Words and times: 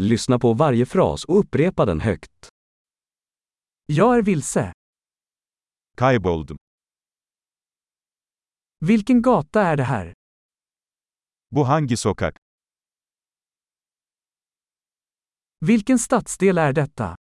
Lyssna 0.00 0.38
på 0.38 0.52
varje 0.54 0.86
fras 0.86 1.24
och 1.24 1.38
upprepa 1.38 1.84
den 1.84 2.00
högt. 2.00 2.48
Jag 3.86 4.18
är 4.18 4.22
vilse. 4.22 4.72
Kayboldum. 5.96 6.56
Vilken 8.78 9.22
gata 9.22 9.62
är 9.62 9.76
det 9.76 9.84
här? 9.84 10.14
Bu 11.54 11.62
hangi 11.64 11.96
sokak? 11.96 12.36
Vilken 15.60 15.98
stadsdel 15.98 16.58
är 16.58 16.72
detta? 16.72 17.16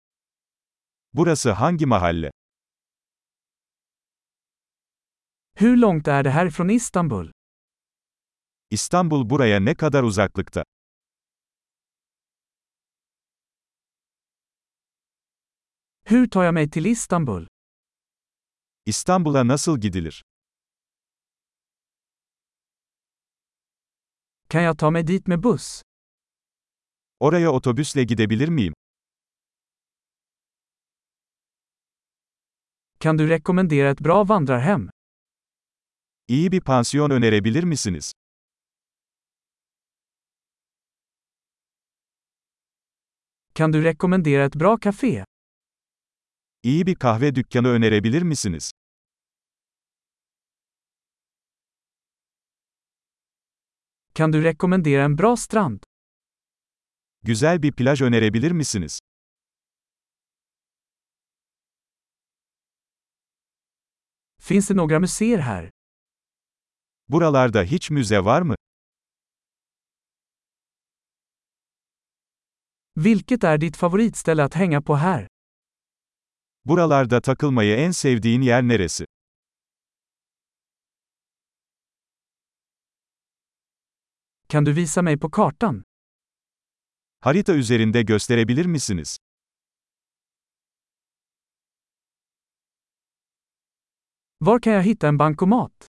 Burası 1.17 1.51
hangi 1.51 1.85
mahalle? 1.85 2.31
Hur 5.55 5.77
långt 5.77 6.07
är 6.07 6.23
det 6.23 6.29
här 6.29 6.49
från 6.49 6.69
Istanbul? 6.69 7.31
İstanbul 8.69 9.25
buraya 9.25 9.59
ne 9.59 9.75
kadar 9.75 10.03
uzaklıkta? 10.03 10.63
Hur 16.11 16.27
tar 16.27 16.43
jag 16.43 16.53
mig 16.53 16.70
till 16.70 16.85
Istanbul? 16.85 17.47
İstanbul'a 18.85 19.47
nasıl 19.47 19.79
gidilir? 19.81 20.21
Kan 24.47 24.63
jag 24.63 24.77
ta 24.77 24.91
mig 24.91 25.03
dit 25.07 25.27
med 25.27 25.39
buss? 25.39 25.81
Oraya 27.19 27.52
otobüsle 27.52 28.03
gidebilir 28.03 28.47
miyim? 28.47 28.73
Kan 32.99 33.17
du 33.17 33.27
rekommendera 33.30 33.89
ett 33.89 33.99
bra 34.02 34.23
vandrarhem? 34.23 34.89
İyi 36.27 36.52
bir 36.52 36.61
pansiyon 36.61 37.11
önerebilir 37.11 37.63
misiniz? 37.63 38.11
Kan 43.53 43.73
du 43.73 43.83
rekommendera 43.83 44.45
ett 44.45 44.55
bra 44.55 44.77
café? 44.77 45.25
İyi 46.63 46.86
bir 46.86 46.95
kahve 46.95 47.36
dükkanı 47.36 47.67
önerebilir 47.67 48.22
misiniz? 48.22 48.72
Kan 54.13 54.33
du 54.33 54.44
rekommendera 54.44 55.03
en 55.03 55.17
bra 55.17 55.36
strand? 55.36 55.80
Güzel 57.23 57.63
bir 57.63 57.71
plaj 57.71 58.02
önerebilir 58.02 58.52
misiniz? 58.52 58.99
Finns 64.39 64.67
det 64.67 64.73
några 64.73 64.99
museer 64.99 65.39
här? 65.39 65.69
Buralarda 67.08 67.64
hiç 67.64 67.89
müze 67.91 68.19
var 68.25 68.41
mı? 68.41 68.55
Vilket 72.95 73.43
är 73.43 73.58
ditt 73.58 73.77
favoritställe 73.77 74.43
att 74.43 74.53
hänga 74.53 74.81
på 74.81 74.95
här? 74.95 75.27
Buralarda 76.66 77.22
takılmayı 77.22 77.76
en 77.78 77.92
sevdiğin 77.92 78.42
yer 78.42 78.64
neresi? 78.64 79.06
Kan 84.50 84.66
du 84.66 84.76
visa 84.76 85.02
mig 85.02 85.20
på 85.22 85.30
kartan? 85.30 85.84
Harita 87.20 87.54
üzerinde 87.54 88.02
gösterebilir 88.02 88.66
misiniz? 88.66 89.17
Var 94.42 94.59
kan 94.59 94.73
jag 94.73 94.84
hitta 94.84 95.08
en 95.08 95.17
bankomat? 95.17 95.88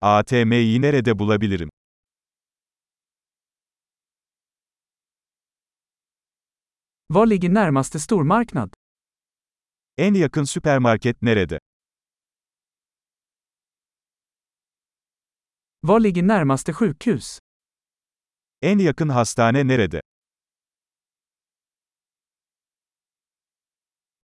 ATM'yi 0.00 0.80
nerede 0.82 1.18
bulabilirim? 1.18 1.68
Var 7.10 7.26
ligger 7.26 7.48
närmaste 7.48 7.98
stormarknad? 7.98 8.77
En 10.00 10.14
yakın 10.14 10.44
süpermarket 10.44 11.22
nerede? 11.22 11.58
Var 15.82 16.00
ligger 16.00 16.22
närmaste 16.22 16.72
sjukhus? 16.72 17.38
En 18.62 18.78
yakın 18.78 19.08
hastane 19.08 19.68
nerede? 19.68 20.00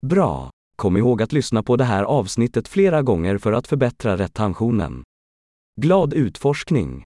Bra! 0.01 0.51
Kom 0.77 0.97
ihåg 0.97 1.21
att 1.21 1.33
lyssna 1.33 1.63
på 1.63 1.75
det 1.77 1.83
här 1.85 2.03
avsnittet 2.03 2.67
flera 2.67 3.01
gånger 3.01 3.37
för 3.37 3.53
att 3.53 3.67
förbättra 3.67 4.17
retentionen. 4.17 5.03
Glad 5.81 6.13
utforskning! 6.13 7.05